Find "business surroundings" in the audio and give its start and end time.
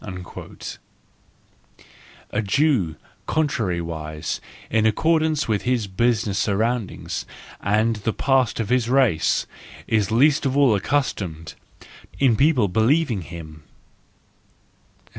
5.85-7.27